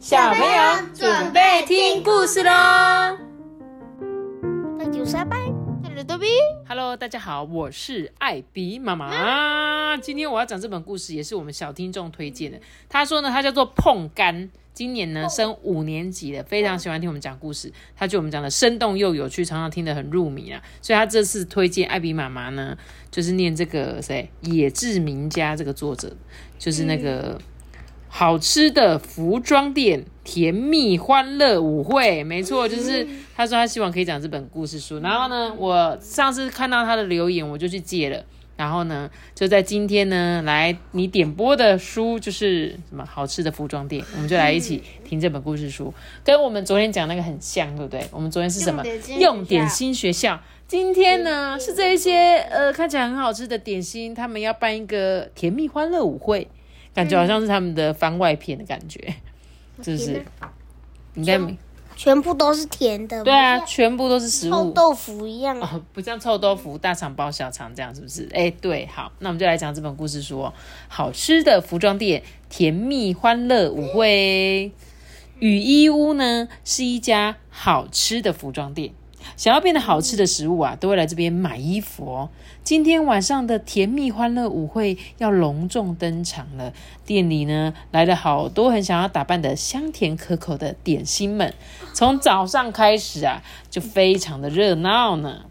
[0.00, 2.50] 小朋友准备听故事喽。
[4.78, 5.38] 那就上班，
[5.84, 6.26] 这里多比
[6.66, 9.98] ，Hello，大家好，我是艾比妈妈。
[9.98, 12.58] 今天我要讲这本故事，也是我们小听众推荐的。
[12.88, 17.70] 他说呢，他叫做碰干，今年呢升五年级了，非常喜欢听我们讲故事。
[17.94, 20.62] 他觉得我们讲的生动又有趣，常常听得很入迷啊。
[20.80, 22.74] 所以他这次推荐艾比妈妈呢，
[23.10, 26.16] 就是念这个谁野志名家这个作者，
[26.58, 27.38] 就是那个。
[28.12, 33.06] 好吃的服装店，甜蜜欢乐舞会，没错，就是
[33.36, 34.98] 他说他希望可以讲这本故事书。
[34.98, 38.22] 然后呢，我上次看到他的留言，我就去借了。
[38.56, 48.04] 然后呢，就在今天呢，来你点播的书就是什么好吃的服装店，我们就来一起听这本故事书，跟我们昨天讲那个很像，对不对？
[48.10, 48.84] 我们昨天是什么？
[49.18, 50.38] 用点心学校。
[50.68, 56.46] 今天呢是这一些呃看起来很好吃的点心，他们要办一个甜蜜欢乐舞会。
[56.94, 59.14] 感觉好像是他们的番外篇的感觉，
[59.82, 60.24] 是不是
[61.14, 61.56] 应该没
[61.96, 63.22] 全部都是甜的。
[63.22, 65.60] 对啊，全部都是食物，臭豆腐一样。
[65.60, 68.26] 哦，不像臭豆腐大肠包小肠这样，是不是？
[68.32, 70.54] 哎，对，好，那我们就来讲这本故事书哦。
[70.88, 74.72] 好吃的服装店，甜蜜欢乐舞会，
[75.40, 78.94] 雨衣屋呢是一家好吃的服装店。
[79.36, 82.28] 想要变得好吃的食物啊，都会来这边买衣服哦。
[82.62, 86.72] 今天晚上的甜蜜欢乐舞会要隆重登场了，
[87.04, 91.54] 店里呢来了好多很想要打扮的香甜可口的点心们。
[91.94, 95.46] 从早上开始啊，就非常的热闹呢。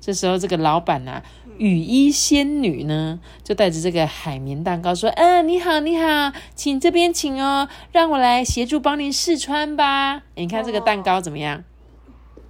[0.00, 1.22] 这时候，这个老板啊，
[1.58, 10.22] 雨衣仙女呢，就带着这个海绵蛋糕说：“嗯，你好，你好，请这边请哦，让我来协助帮您试穿吧。
[10.34, 11.62] 你看这个蛋糕怎么样？”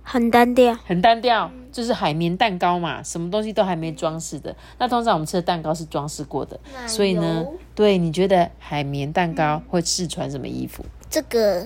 [0.03, 4.55] 很单调，很单调，就是海绵蛋糕嘛，什么东西都还没装饰的。
[4.79, 10.85] 那通常我们吃的蛋糕是装饰过的，所以呢，对，你觉得海绵蛋糕会试穿什么衣服？
[11.09, 11.65] 这个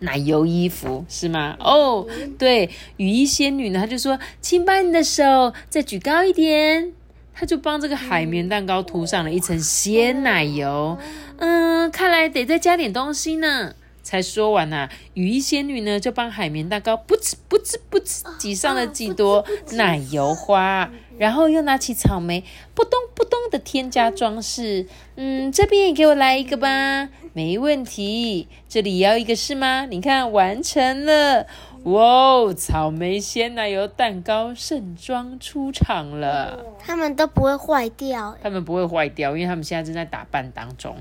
[0.00, 1.56] 奶油衣服是吗？
[1.60, 2.06] 哦，
[2.38, 6.92] 对，雨衣仙女呢，她就说，请把你的手再举高一点，
[7.34, 10.98] 她就帮这个海绵蛋糕涂上了一层鲜奶油。
[11.38, 13.74] 嗯，看来得再加点东西呢。
[14.08, 22.42] 才说完呐、啊，雨衣仙女呢就帮海绵蛋糕不哧不哧不哧挤上了几朵奶油花，然后又拿起草莓，
[22.74, 24.86] 扑咚扑咚的添加装饰。
[25.16, 28.48] 嗯，这边也给我来一个吧，没问题。
[28.66, 29.84] 这里也要一个是吗？
[29.84, 31.46] 你看，完成了。
[31.82, 36.64] 哇哦，草莓鲜奶油蛋糕盛装出场了。
[36.78, 40.96] 他们都不会坏掉，他们不会坏掉，因为他们现在正在打扮当中。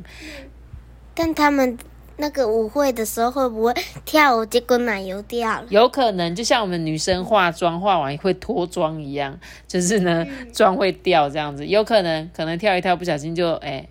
[1.15, 1.77] 但他们。
[2.17, 3.73] 那个舞会的时候会不会
[4.05, 5.65] 跳舞，结果奶油掉了？
[5.69, 11.65] 有可能，就像我们女生化妆化完会脱妆一样， 就是呢妆会掉这样子。
[11.65, 13.87] 有可能，可能跳一跳不小心就哎、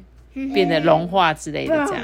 [0.53, 2.03] 变得融化之类的这样。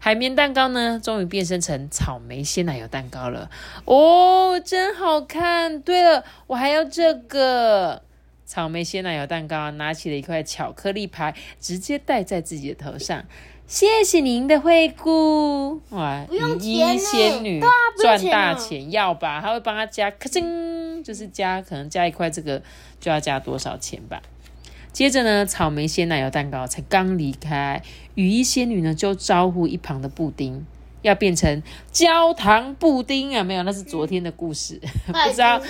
[0.00, 3.50] 海绵蛋糕呢，终于变身成草莓鲜奶油蛋糕了
[3.84, 5.80] 哦，真好看。
[5.80, 8.00] 对了，我还要这个
[8.48, 13.22] 草莓鲜奶油蛋糕，拿起了一块巧克力牌，直接戴在自己的头上。
[13.66, 16.26] 谢谢您的惠顾，哇！
[16.30, 17.60] 雨衣仙女
[18.00, 19.42] 赚大钱要吧？
[19.42, 22.62] 他会帮他加，咔噔，就是加，可能加一块这个
[22.98, 24.22] 就要加多少钱吧？
[24.94, 27.82] 接着呢，草莓鲜奶油蛋糕才刚离开，
[28.14, 30.64] 雨衣仙女呢就招呼一旁的布丁。
[31.08, 33.42] 要变成焦糖布丁啊？
[33.42, 35.60] 没有，那是昨天的故事， 不知道。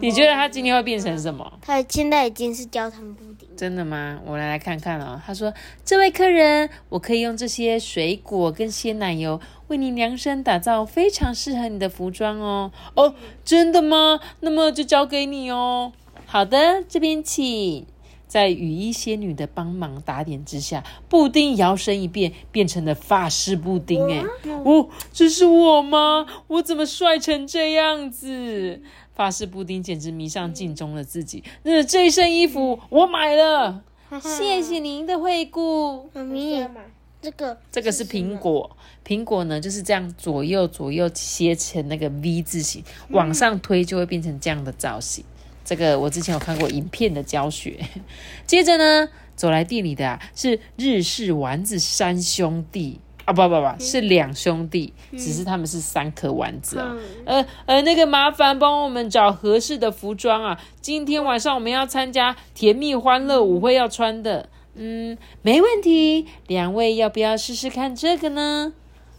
[0.00, 1.52] 你觉得他今天会变成什么？
[1.62, 3.48] 他现在已经是焦糖布丁。
[3.56, 4.20] 真的吗？
[4.24, 5.20] 我来来看看哦。
[5.26, 5.52] 他说
[5.84, 14.20] ：“这位客人，我可以用这些水果跟鲜奶油为你量身打造非常适合你的服装哦。”哦，真的吗？
[14.40, 15.92] 那么就交给你哦。
[16.24, 17.86] 好的，这边请。
[18.28, 24.06] 在雨衣仙女的帮忙打点之下，布丁摇身一变，变成了法式布丁。
[24.08, 24.22] 哎，
[24.64, 26.26] 哦，这是我吗？
[26.46, 28.82] 我怎么帅成这样子？
[29.14, 31.42] 法式布丁简直迷上镜中的自己。
[31.64, 33.82] 那这身衣服我买了，
[34.20, 36.08] 谢谢您的惠顾。
[36.12, 36.68] 妈咪，
[37.20, 45.24] 这个这个是苹果，苹果呢就是这样左右左右切成那个 V 字形，往上推就会变成这样的造型。
[45.68, 47.78] 这个我之前有看过影片的教学。
[48.46, 49.06] 接着呢，
[49.36, 56.96] 走来店里的啊是日式丸子三兄弟啊，不不不，是两兄弟，只是他们是三颗丸子啊。
[57.26, 64.48] 呃呃，那个麻烦帮我们找合适的服装啊，今天晚上我们要参加甜蜜欢乐舞会要穿的。
[64.74, 66.26] 嗯，没问题。
[66.46, 68.72] 两位要不要试试看这个呢？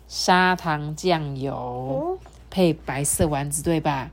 [0.08, 2.18] 砂糖酱油
[2.50, 4.10] 配白色丸子，对吧？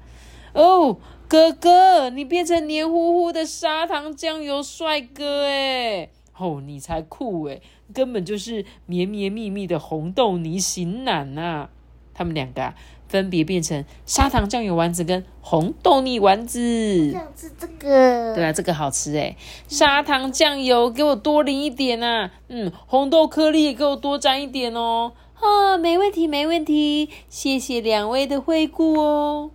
[0.52, 0.98] 哦。
[1.28, 6.08] 哥哥，你变成黏糊糊的砂糖酱油帅哥哎！
[6.38, 7.60] 哦，你才酷哎，
[7.92, 11.70] 根本就是绵绵密密的红豆泥型男呐、啊！
[12.14, 12.74] 他们两个啊，
[13.08, 17.10] 分别变成砂糖酱油丸子跟红豆泥丸子。
[17.10, 18.32] 想吃这个。
[18.36, 19.36] 对啊，这个好吃诶，
[19.66, 25.12] 砂糖酱油给我多淋一点呐、嗯，红豆颗粒也给我多沾一点哦。
[25.34, 29.50] 啊，没问题，没问题，谢谢两位的惠顾哦。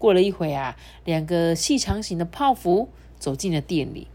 [0.00, 0.74] 过了一会啊，
[1.04, 2.88] 两个细长型的泡芙
[3.18, 4.08] 走进了店里。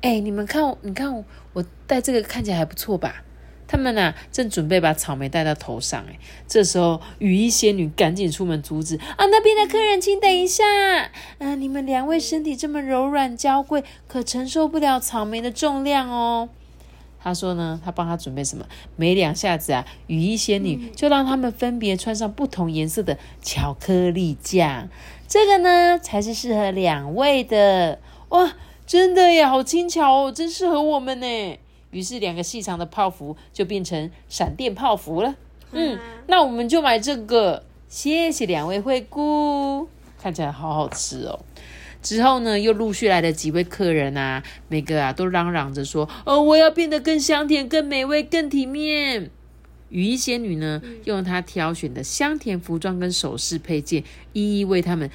[0.00, 3.22] 哎，你们看，你看我我戴这个看起来还不错吧？
[3.70, 9.26] 他们呐、正准备把草莓戴到头上，哎，这时候雨衣仙女赶紧出门阻止啊！
[9.26, 10.64] 那边的客人，请等一下，
[11.36, 16.48] 嗯、你们两位身体这么柔软娇贵，可承受不了草莓的重量哦。
[17.20, 18.64] 他说呢，他帮他准备什么？
[18.96, 24.88] 没两下子啊，雨衣仙女就让他们分别穿上不同颜色的巧克力酱。
[25.28, 28.54] 这个呢，才是适合两位的哇！
[28.86, 31.58] 真的呀，好轻巧哦，真适合我们呢。
[31.90, 35.34] 于是两个细长的泡芙就变成闪电泡芙了。
[35.72, 39.86] 嗯，那我们就买这个，谢谢两位惠顾，
[40.18, 41.38] 看起来好好吃哦。
[42.02, 49.30] 之后呢，又陆续来了几位客人啊，每个啊都嚷嚷着说：“哦，我要变得更香甜、更美味、更体面。”
[49.90, 55.10] 雨衣仙女呢，用她挑选的香甜服装跟首饰配件，一一为他们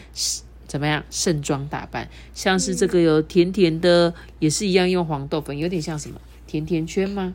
[0.67, 2.09] 怎么样盛装打扮。
[2.33, 7.33] 像是这个有甜甜的，也是一样用黄豆粉，有点像什么甜甜圈吗？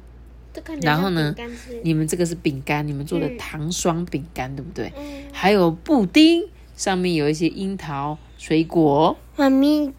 [0.83, 1.33] 然后呢
[1.85, 4.93] 你们这个是饼干，你们做的糖霜饼干，对不对？
[4.97, 9.17] 嗯，还有布丁，上面有一些樱桃水果。
[9.37, 9.93] 妈咪，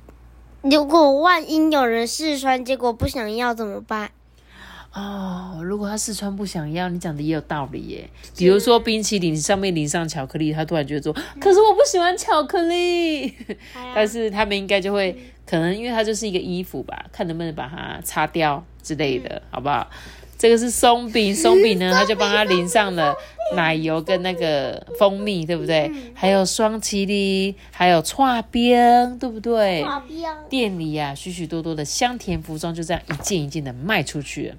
[0.61, 4.11] 如果万一有人试穿，结果不想要怎么办？
[4.93, 8.09] 哦，如果他试穿不想要，你讲的也有道理耶。
[8.35, 13.33] 比如说冰淇淋上面淋上巧克力，他突然觉得说，可是我不喜欢巧克力，
[13.93, 15.15] 但是他们应该就会，
[15.45, 19.87] 可能因为它就是一个衣服吧，看能不能把它擦掉之类的，好不好？
[20.39, 23.13] 这个是松饼， 松饼呢，他就帮他淋上了
[23.55, 25.91] 奶油跟那个蜂蜜，对不对？
[26.15, 29.83] 还有双麒麟，还有串冰，对不对？
[29.83, 34.55] 好漂店里呀、许许多多的香甜服装就这样一件一件的卖出去了。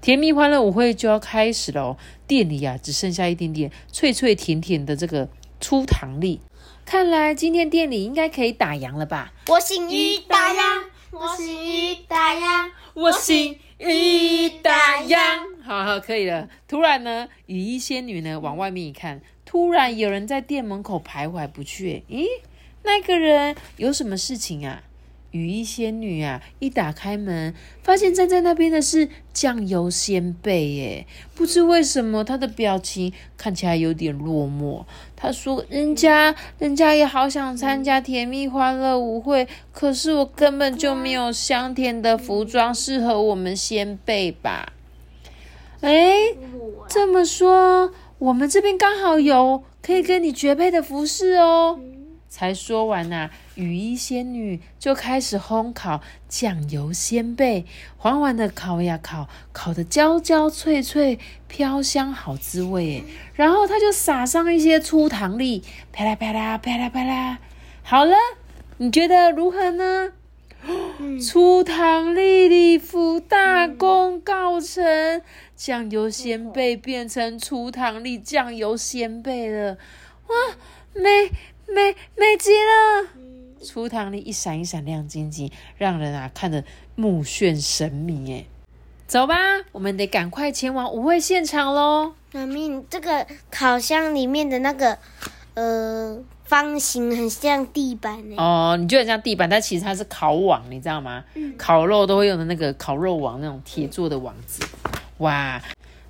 [0.00, 1.96] 甜蜜欢乐舞会就要开始了哦，
[2.26, 5.28] 店里啊、只剩下一点点脆脆甜甜的这个
[5.60, 6.40] 粗糖粒。
[6.84, 9.32] 看来今天店里应该可以打烊了吧？
[9.48, 12.70] 我姓于打烊，我姓于打烊。
[12.94, 15.20] 我心一大洋。
[15.62, 16.48] 好好，可以了。
[16.66, 22.04] 突然呢，雨衣仙女呢往外面一看，突然有人在店门口徘徊不去。
[22.08, 22.24] 咦，
[22.84, 24.82] 那个人有什么事情啊？
[25.36, 31.06] 雨衣仙女啊，一打开门，发现站在那边的是酱油仙贝耶。
[31.34, 34.84] 不知为什么，她的表情看起来有点落寞。
[35.14, 44.72] 她说：“人家，人家也好想参加甜蜜欢乐舞会，可是我根本就没有香甜的服装适合我们仙贝吧？”
[45.82, 46.34] 哎，
[46.88, 51.78] 这么说，我们这边刚好有可以跟你绝配的服饰哦。
[52.28, 57.64] 才说完呐、雨衣仙女就开始烘烤酱油鲜贝，
[57.96, 61.18] 缓缓的烤呀烤，烤的焦焦脆脆，
[61.48, 63.04] 飘香好滋味。
[63.34, 65.62] 然后她就撒上一些粗糖粒，
[65.92, 67.38] 啪啦啪啦啪啦啪啦。
[67.82, 68.16] 好了，
[68.78, 70.12] 你觉得如何呢？
[71.22, 75.22] 粗糖粒礼服大功告成，
[75.54, 79.78] 酱油鲜贝变成粗糖粒酱油鲜贝了，
[80.26, 80.34] 哇，
[80.92, 81.30] 美
[81.68, 83.08] 美美极了！
[83.62, 86.62] 粗糖粒一闪一闪亮晶晶，让人啊看得
[86.94, 88.44] 目眩神迷哎。
[89.06, 89.36] 走吧，
[89.72, 92.14] 我们得赶快前往舞会现场喽！
[92.32, 94.98] 妈咪，你这个烤箱里面的那个
[95.54, 98.34] 呃方形很像地板哎。
[98.36, 101.24] 哦，你就很像地板，但其实它是烤网，你知道吗？
[101.56, 104.64] 烤肉都会用的那个烤肉网，那种铁做的网子。
[105.18, 105.62] 哇！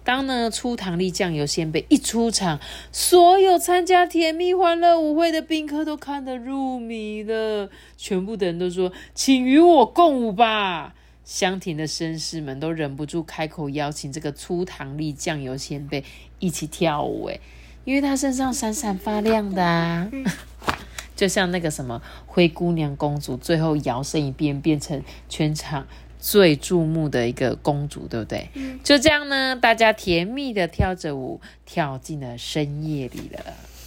[0.06, 2.60] 当呢粗糖粒酱油鲜贝一出场，
[2.92, 10.94] 所有参加甜蜜欢乐舞会的宾客都看得入迷了，全部的人都说：“请与我共舞吧！”
[11.26, 16.04] 香甜的绅士们都忍不住开口邀请这个粗糖粒酱油鲜贝
[16.38, 17.40] 一起跳舞，哎，
[17.84, 20.08] 因为他身上闪闪发亮的啊。
[21.16, 25.88] 就像那个什么灰姑娘公主，最后摇身一变变成全场
[26.26, 28.48] 最注目的一个公主，对不对？
[28.82, 33.38] 就这样呢，大家甜蜜的跳着舞，跳进了深夜里了。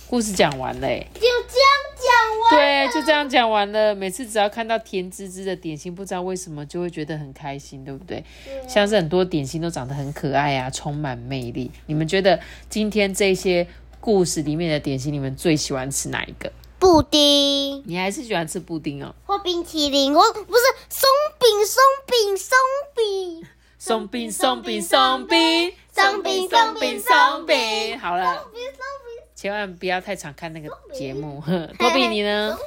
[0.08, 2.50] 故事讲完嘞，就这样讲完。
[2.55, 3.93] 对，就这样讲完了。
[3.93, 8.24] 每次只要看到甜滋滋的点心，不知道为什么就会觉得很开心，对不对？
[8.69, 11.69] 像是很多点心都长得很可爱啊，充满魅力。
[11.88, 13.67] 你们觉得今天这些
[14.00, 16.50] 故事里面的点心，你们最喜欢吃哪一个？
[16.79, 19.13] 布丁你还是喜欢吃布丁哦？
[19.25, 21.09] 或冰淇淋，我不是松
[21.39, 22.57] 饼，松饼，松
[22.95, 23.48] 饼。
[23.77, 29.24] 松饼，松饼，松饼，松饼松饼松饼好了，松饼，松饼。
[29.36, 31.41] 千万不要太常看那个节目。
[31.77, 32.57] 托比，你呢？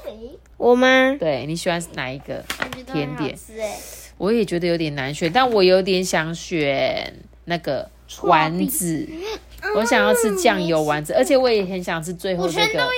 [0.57, 1.17] 我吗？
[1.19, 2.45] 对你喜欢哪一个？
[2.93, 3.39] 甜点
[4.19, 7.15] 我也觉得有点难选，但我有点想选
[7.45, 7.91] 那个
[8.23, 9.09] 丸子。
[9.75, 12.89] 我想要吃酱油丸子，而且我也很想吃最后这个。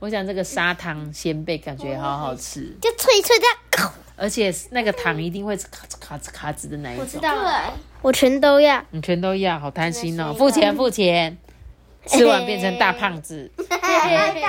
[0.00, 7.04] 我想这个砂糖鲜贝感觉好好吃，就脆脆的，而且那个糖一定会卡吱卡吱卡吱的那一种。
[7.04, 8.84] 我知道了，我全都要。
[8.90, 10.34] 你全都要，好贪心哦！
[10.34, 11.38] 付钱付钱，
[12.06, 14.40] 吃完变成大胖子大胖子。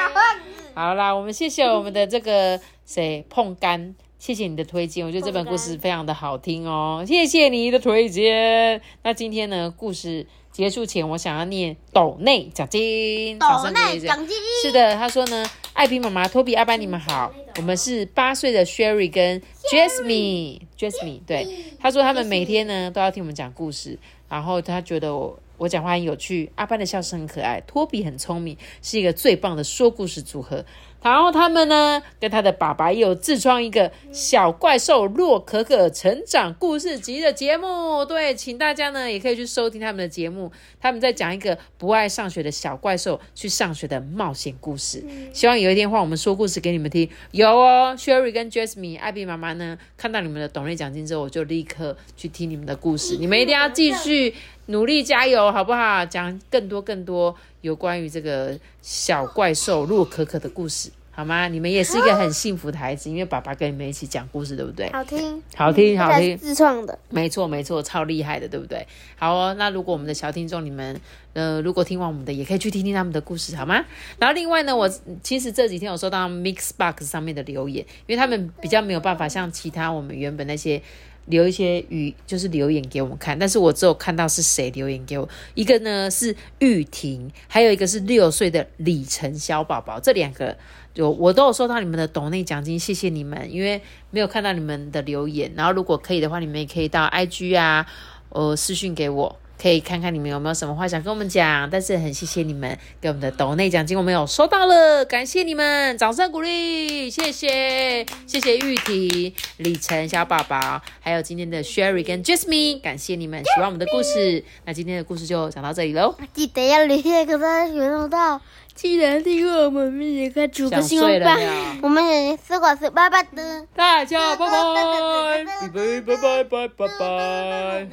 [0.74, 8.82] 好啦，我们谢谢我们的这个谁碰干，谢谢你的推荐，我觉得这本故事非常的好听哦，谢谢你的推荐。
[9.03, 14.15] 那今天呢，故事结束前，我想要念斗内奖金，掌声鼓励一下。
[14.15, 14.27] 金
[14.63, 21.45] 是的，他说呢，艾比妈妈、托比、阿班，你们好，我们是八岁的 Sherry 跟 Jasmine，Jasmine，对，
[21.77, 30.63] 他说他们每天呢都要听我们讲故事，然后他觉得我我讲话很有趣，阿班的笑声很可爱，托比很聪明，是一个最棒的说故事组合。
[31.05, 38.03] 然后他们呢，跟他的爸爸也有自创一个小怪兽洛可可成长故事集的节目。
[38.03, 40.51] 对，请大家呢也可以去收听他们的节目。
[40.81, 45.03] 他们在讲一个不爱上学的小怪兽去上学的冒险故事。
[45.31, 47.07] 希望有一天换我们说故事给你们听。
[47.29, 53.17] 有哦，Sherry 跟 Jasmine 艾比妈妈呢，看到你们的懂内奖金之后，我就立刻去听你们的故事。
[53.17, 54.33] 你们一定要继续
[54.67, 56.05] 努力加油，好不好？
[56.05, 60.91] 讲更多更多有关于这个小怪兽洛可可的故事。
[61.17, 61.48] 好吗？
[61.48, 64.91] 你们也是一个很幸福的孩子，因为爸爸跟你们一起讲故事，对不对？
[64.91, 68.86] 好听，好听，好听，自创的，没错，没错，超厉害的，对不对？
[69.15, 71.00] 好哦，那如果我们的小听众你们，
[71.31, 73.86] 呃，如果听完我们的，也可以去听听他们的故事，好吗？
[74.19, 74.89] 然后另外呢，我
[75.24, 80.81] 其实这几天有收到 Mixbox 上面的留言，因为他们比较没有办法像其他我们原本那些。
[81.25, 85.27] 留一些语，就是留言给我们看，但是我只有看到是谁留言给我。
[85.53, 90.55] 一个呢是玉婷，还有一个是六岁的李晨小宝宝，这两个
[90.94, 93.51] 有我都有收到你们的抖内奖金，谢谢你们。
[93.51, 97.86] 因为没有看到你们的留言，然后如果可以的话，你们也可以到 IG 啊，
[98.29, 99.39] 呃私讯给我。
[99.62, 118.41] 可以看看你们有没有什么话想跟我们讲，但是很谢谢你们给我们的抖内奖金，我们有收到了，感谢你们，掌声鼓励，谢谢，谢谢玉婷、李晨小宝宝，还有今天的 Sherry 跟 Jasmine，感谢你们 喜欢我们的故事，那今天的故事就讲到这里喽，记得要留下个大学频道，
[118.75, 121.38] 记得订阅我们，并且煮个新闻吧，
[121.81, 127.88] 我们也是果是爸爸的，大家拜拜，拜拜拜拜拜拜。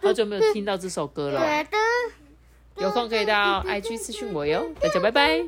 [0.00, 1.66] 好久没有听到这首歌了，
[2.76, 5.44] 有空可以到 IG 私讯我哟，大家拜拜。